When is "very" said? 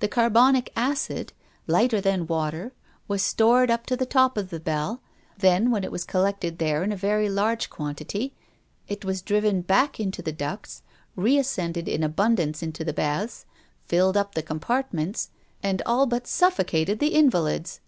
6.96-7.28